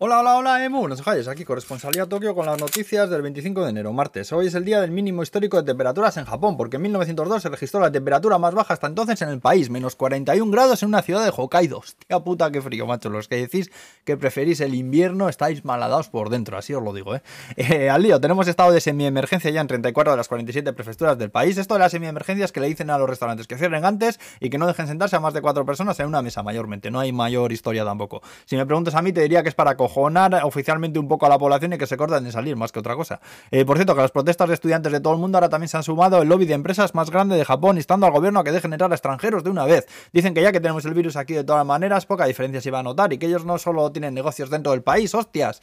Hola, 0.00 0.20
hola, 0.20 0.36
hola, 0.36 0.64
Emu, 0.64 0.86
no 0.86 0.94
os 0.94 1.28
aquí 1.28 1.44
corresponsalía 1.44 2.06
Tokio 2.06 2.32
con 2.32 2.46
las 2.46 2.60
noticias 2.60 3.10
del 3.10 3.20
25 3.20 3.64
de 3.64 3.70
enero, 3.70 3.92
martes. 3.92 4.32
Hoy 4.32 4.46
es 4.46 4.54
el 4.54 4.64
día 4.64 4.80
del 4.80 4.92
mínimo 4.92 5.24
histórico 5.24 5.56
de 5.56 5.64
temperaturas 5.64 6.16
en 6.18 6.24
Japón, 6.24 6.56
porque 6.56 6.76
en 6.76 6.82
1902 6.82 7.42
se 7.42 7.48
registró 7.48 7.80
la 7.80 7.90
temperatura 7.90 8.38
más 8.38 8.54
baja 8.54 8.74
hasta 8.74 8.86
entonces 8.86 9.20
en 9.22 9.28
el 9.30 9.40
país, 9.40 9.70
menos 9.70 9.96
41 9.96 10.52
grados 10.52 10.84
en 10.84 10.90
una 10.90 11.02
ciudad 11.02 11.24
de 11.24 11.32
Hokkaido. 11.36 11.78
Hostia 11.78 12.20
puta, 12.20 12.48
qué 12.52 12.62
frío, 12.62 12.86
macho. 12.86 13.10
Los 13.10 13.26
que 13.26 13.38
decís 13.38 13.72
que 14.04 14.16
preferís 14.16 14.60
el 14.60 14.76
invierno 14.76 15.28
estáis 15.28 15.64
maladados 15.64 16.10
por 16.10 16.30
dentro, 16.30 16.56
así 16.56 16.72
os 16.74 16.82
lo 16.84 16.92
digo, 16.92 17.16
¿eh? 17.16 17.22
eh 17.56 17.90
al 17.90 18.04
lío, 18.04 18.20
tenemos 18.20 18.46
estado 18.46 18.70
de 18.70 18.80
semi-emergencia 18.80 19.50
ya 19.50 19.62
en 19.62 19.66
34 19.66 20.12
de 20.12 20.16
las 20.16 20.28
47 20.28 20.74
prefecturas 20.74 21.18
del 21.18 21.32
país. 21.32 21.58
Esto 21.58 21.74
de 21.74 21.80
las 21.80 21.90
semi-emergencias 21.90 22.52
que 22.52 22.60
le 22.60 22.68
dicen 22.68 22.90
a 22.90 22.98
los 22.98 23.10
restaurantes 23.10 23.48
que 23.48 23.58
cierren 23.58 23.84
antes 23.84 24.20
y 24.38 24.48
que 24.48 24.58
no 24.58 24.68
dejen 24.68 24.86
sentarse 24.86 25.16
a 25.16 25.20
más 25.20 25.34
de 25.34 25.42
cuatro 25.42 25.66
personas 25.66 25.98
en 25.98 26.06
una 26.06 26.22
mesa 26.22 26.44
mayormente. 26.44 26.88
No 26.92 27.00
hay 27.00 27.10
mayor 27.10 27.50
historia 27.50 27.84
tampoco. 27.84 28.22
Si 28.44 28.54
me 28.54 28.64
preguntas 28.64 28.94
a 28.94 29.02
mí, 29.02 29.12
te 29.12 29.22
diría 29.22 29.42
que 29.42 29.48
es 29.48 29.56
para 29.56 29.76
cojonar 29.88 30.40
oficialmente 30.44 30.98
un 30.98 31.08
poco 31.08 31.24
a 31.26 31.28
la 31.30 31.38
población 31.38 31.72
y 31.72 31.78
que 31.78 31.86
se 31.86 31.96
cortan 31.96 32.22
de 32.22 32.30
salir, 32.30 32.56
más 32.56 32.72
que 32.72 32.78
otra 32.78 32.94
cosa. 32.94 33.20
Eh, 33.50 33.64
por 33.64 33.78
cierto, 33.78 33.94
que 33.94 34.02
las 34.02 34.10
protestas 34.10 34.48
de 34.48 34.54
estudiantes 34.54 34.92
de 34.92 35.00
todo 35.00 35.14
el 35.14 35.18
mundo 35.18 35.38
ahora 35.38 35.48
también 35.48 35.68
se 35.68 35.76
han 35.78 35.82
sumado 35.82 36.20
el 36.20 36.28
lobby 36.28 36.44
de 36.44 36.54
empresas 36.54 36.94
más 36.94 37.10
grande 37.10 37.36
de 37.36 37.44
Japón, 37.44 37.78
instando 37.78 38.06
al 38.06 38.12
gobierno 38.12 38.40
a 38.40 38.44
que 38.44 38.52
dejen 38.52 38.72
entrar 38.72 38.92
a 38.92 38.94
extranjeros 38.94 39.42
de 39.42 39.50
una 39.50 39.64
vez. 39.64 39.86
Dicen 40.12 40.34
que 40.34 40.42
ya 40.42 40.52
que 40.52 40.60
tenemos 40.60 40.84
el 40.84 40.92
virus 40.92 41.16
aquí 41.16 41.32
de 41.32 41.44
todas 41.44 41.64
maneras, 41.64 42.04
poca 42.04 42.26
diferencia 42.26 42.60
se 42.60 42.70
va 42.70 42.80
a 42.80 42.82
notar 42.82 43.12
y 43.12 43.18
que 43.18 43.26
ellos 43.26 43.44
no 43.44 43.58
solo 43.58 43.90
tienen 43.90 44.12
negocios 44.12 44.50
dentro 44.50 44.72
del 44.72 44.82
país, 44.82 45.14
hostias. 45.14 45.60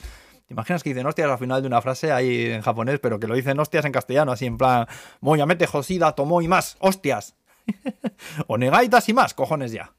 ¿Te 0.48 0.54
imaginas 0.54 0.82
que 0.82 0.90
dicen 0.90 1.06
hostias 1.06 1.30
al 1.30 1.38
final 1.38 1.62
de 1.62 1.68
una 1.68 1.82
frase 1.82 2.12
ahí 2.12 2.52
en 2.52 2.62
japonés, 2.62 3.00
pero 3.00 3.20
que 3.20 3.28
lo 3.28 3.36
dicen 3.36 3.60
hostias 3.60 3.86
en 3.86 3.92
castellano, 3.92 4.32
así 4.32 4.46
en 4.46 4.58
plan, 4.58 4.88
Moyamete, 5.22 5.68
Josida, 5.68 6.14
tomó 6.14 6.42
y 6.42 6.48
más, 6.48 6.78
hostias? 6.80 7.36
o 8.48 8.58
negaitas 8.58 9.08
y 9.10 9.14
más, 9.14 9.34
cojones 9.34 9.72
ya. 9.72 9.92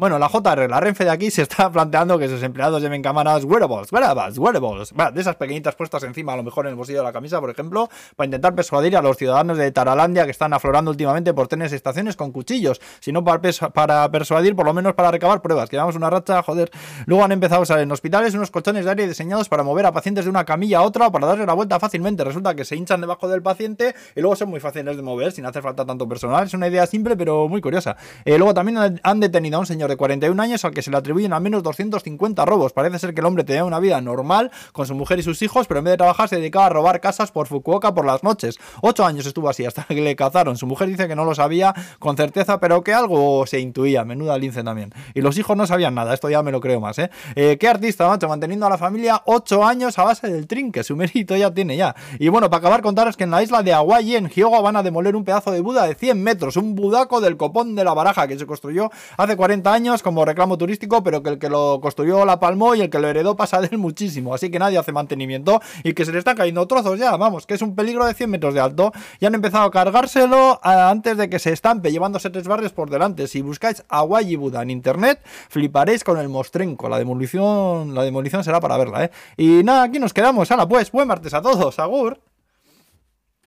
Bueno, 0.00 0.18
la 0.18 0.30
JR, 0.30 0.66
la 0.66 0.80
Renfe 0.80 1.04
de 1.04 1.10
aquí, 1.10 1.30
se 1.30 1.42
está 1.42 1.70
planteando 1.72 2.18
que 2.18 2.26
sus 2.26 2.42
empleados 2.42 2.80
lleven 2.80 3.02
cámaras 3.02 3.44
wearables, 3.44 3.92
wearables, 3.92 4.38
wearables, 4.38 4.94
de 5.12 5.20
esas 5.20 5.36
pequeñitas 5.36 5.74
puestas 5.74 6.02
encima, 6.04 6.32
a 6.32 6.36
lo 6.38 6.42
mejor 6.42 6.64
en 6.64 6.70
el 6.70 6.76
bolsillo 6.76 7.00
de 7.00 7.04
la 7.04 7.12
camisa, 7.12 7.38
por 7.38 7.50
ejemplo, 7.50 7.90
para 8.16 8.24
intentar 8.24 8.54
persuadir 8.54 8.96
a 8.96 9.02
los 9.02 9.18
ciudadanos 9.18 9.58
de 9.58 9.70
Taralandia 9.72 10.24
que 10.24 10.30
están 10.30 10.54
aflorando 10.54 10.90
últimamente 10.90 11.34
por 11.34 11.48
tener 11.48 11.70
estaciones 11.74 12.16
con 12.16 12.32
cuchillos, 12.32 12.80
sino 13.00 13.22
para, 13.22 13.42
para 13.74 14.10
persuadir, 14.10 14.56
por 14.56 14.64
lo 14.64 14.72
menos 14.72 14.94
para 14.94 15.10
recabar 15.10 15.42
pruebas, 15.42 15.68
que 15.68 15.76
una 15.78 16.08
racha, 16.08 16.42
joder. 16.42 16.70
Luego 17.04 17.22
han 17.22 17.32
empezado 17.32 17.60
a 17.60 17.64
usar 17.64 17.80
en 17.80 17.92
hospitales 17.92 18.32
unos 18.32 18.50
colchones 18.50 18.86
de 18.86 18.92
aire 18.92 19.06
diseñados 19.06 19.50
para 19.50 19.64
mover 19.64 19.84
a 19.84 19.92
pacientes 19.92 20.24
de 20.24 20.30
una 20.30 20.46
camilla 20.46 20.78
a 20.78 20.82
otra 20.82 21.08
o 21.08 21.12
para 21.12 21.26
darle 21.26 21.44
la 21.44 21.52
vuelta 21.52 21.78
fácilmente. 21.78 22.24
Resulta 22.24 22.54
que 22.54 22.64
se 22.64 22.74
hinchan 22.74 23.02
debajo 23.02 23.28
del 23.28 23.42
paciente 23.42 23.94
y 24.16 24.22
luego 24.22 24.34
son 24.34 24.48
muy 24.48 24.60
fáciles 24.60 24.96
de 24.96 25.02
mover 25.02 25.32
sin 25.32 25.44
hacer 25.44 25.62
falta 25.62 25.84
tanto 25.84 26.08
personal. 26.08 26.46
Es 26.46 26.54
una 26.54 26.68
idea 26.68 26.86
simple, 26.86 27.18
pero 27.18 27.50
muy 27.50 27.60
curiosa. 27.60 27.98
Eh, 28.24 28.38
luego 28.38 28.54
también 28.54 28.98
han 29.02 29.20
detenido 29.20 29.58
a 29.58 29.60
un 29.60 29.66
señor 29.66 29.89
de 29.90 29.96
41 29.96 30.42
años 30.42 30.66
que 30.74 30.82
se 30.82 30.90
le 30.90 30.96
atribuyen 30.96 31.32
al 31.32 31.42
menos 31.42 31.62
250 31.62 32.44
robos. 32.44 32.72
Parece 32.72 32.98
ser 32.98 33.14
que 33.14 33.20
el 33.20 33.26
hombre 33.26 33.44
tenía 33.44 33.64
una 33.64 33.80
vida 33.80 34.00
normal 34.00 34.50
con 34.72 34.86
su 34.86 34.94
mujer 34.94 35.18
y 35.18 35.22
sus 35.22 35.42
hijos, 35.42 35.66
pero 35.66 35.78
en 35.78 35.84
vez 35.84 35.92
de 35.92 35.98
trabajar 35.98 36.28
se 36.28 36.36
dedicaba 36.36 36.66
a 36.66 36.68
robar 36.70 37.00
casas 37.00 37.30
por 37.30 37.46
Fukuoka 37.46 37.94
por 37.94 38.06
las 38.06 38.22
noches. 38.22 38.58
Ocho 38.80 39.04
años 39.04 39.26
estuvo 39.26 39.48
así 39.48 39.66
hasta 39.66 39.84
que 39.84 40.00
le 40.00 40.16
cazaron. 40.16 40.56
Su 40.56 40.66
mujer 40.66 40.88
dice 40.88 41.08
que 41.08 41.16
no 41.16 41.24
lo 41.24 41.34
sabía 41.34 41.74
con 41.98 42.16
certeza, 42.16 42.60
pero 42.60 42.82
que 42.82 42.94
algo 42.94 43.46
se 43.46 43.60
intuía. 43.60 44.04
Menuda 44.04 44.38
lince 44.38 44.62
también. 44.62 44.92
Y 45.14 45.20
los 45.20 45.36
hijos 45.38 45.56
no 45.56 45.66
sabían 45.66 45.94
nada. 45.94 46.14
Esto 46.14 46.30
ya 46.30 46.42
me 46.42 46.52
lo 46.52 46.60
creo 46.60 46.80
más, 46.80 46.98
¿eh? 46.98 47.10
eh 47.34 47.56
qué 47.58 47.68
artista, 47.68 48.08
macho? 48.08 48.28
Manteniendo 48.28 48.66
a 48.66 48.70
la 48.70 48.78
familia 48.78 49.22
ocho 49.26 49.64
años 49.64 49.98
a 49.98 50.04
base 50.04 50.28
del 50.28 50.46
trinque. 50.46 50.84
Su 50.84 50.96
mérito 50.96 51.36
ya 51.36 51.52
tiene 51.52 51.76
ya. 51.76 51.94
Y 52.18 52.28
bueno, 52.28 52.48
para 52.48 52.58
acabar, 52.58 52.82
contaros 52.82 53.16
que 53.16 53.24
en 53.24 53.30
la 53.30 53.42
isla 53.42 53.62
de 53.62 53.72
Hawaii, 53.72 54.16
en 54.16 54.28
Hyogo, 54.28 54.62
van 54.62 54.76
a 54.76 54.82
demoler 54.82 55.16
un 55.16 55.24
pedazo 55.24 55.50
de 55.50 55.60
Buda 55.60 55.86
de 55.86 55.94
100 55.94 56.22
metros. 56.22 56.56
Un 56.56 56.74
budaco 56.74 57.20
del 57.20 57.36
copón 57.36 57.74
de 57.74 57.84
la 57.84 57.94
baraja 57.94 58.28
que 58.28 58.38
se 58.38 58.46
construyó 58.46 58.90
hace 59.16 59.36
40 59.36 59.72
años 59.72 59.79
como 60.02 60.24
reclamo 60.24 60.58
turístico, 60.58 61.02
pero 61.02 61.22
que 61.22 61.30
el 61.30 61.38
que 61.38 61.48
lo 61.48 61.80
construyó 61.80 62.24
la 62.24 62.38
palmó 62.38 62.74
y 62.74 62.82
el 62.82 62.90
que 62.90 62.98
lo 62.98 63.08
heredó 63.08 63.34
pasa 63.36 63.60
de 63.60 63.68
él 63.72 63.78
muchísimo. 63.78 64.34
Así 64.34 64.50
que 64.50 64.58
nadie 64.58 64.78
hace 64.78 64.92
mantenimiento 64.92 65.60
y 65.82 65.94
que 65.94 66.04
se 66.04 66.12
le 66.12 66.18
están 66.18 66.36
cayendo 66.36 66.66
trozos 66.66 66.98
ya, 66.98 67.16
vamos, 67.16 67.46
que 67.46 67.54
es 67.54 67.62
un 67.62 67.74
peligro 67.74 68.04
de 68.04 68.14
100 68.14 68.30
metros 68.30 68.54
de 68.54 68.60
alto. 68.60 68.92
Y 69.18 69.26
han 69.26 69.34
empezado 69.34 69.64
a 69.64 69.70
cargárselo 69.70 70.60
antes 70.62 71.16
de 71.16 71.30
que 71.30 71.38
se 71.38 71.52
estampe, 71.52 71.90
llevándose 71.90 72.30
tres 72.30 72.46
barrios 72.46 72.72
por 72.72 72.90
delante. 72.90 73.26
Si 73.26 73.40
buscáis 73.40 73.82
a 73.88 74.02
Buda 74.02 74.62
en 74.62 74.70
internet, 74.70 75.20
fliparéis 75.48 76.04
con 76.04 76.18
el 76.18 76.28
mostrenco. 76.28 76.88
La 76.88 76.98
demolición, 76.98 77.94
la 77.94 78.02
demolición 78.02 78.44
será 78.44 78.60
para 78.60 78.76
verla, 78.76 79.04
¿eh? 79.04 79.10
Y 79.36 79.62
nada, 79.64 79.84
aquí 79.84 79.98
nos 79.98 80.12
quedamos. 80.12 80.50
Hala, 80.50 80.68
pues, 80.68 80.92
buen 80.92 81.08
martes 81.08 81.34
a 81.34 81.42
todos. 81.42 81.78
Agur. 81.78 82.29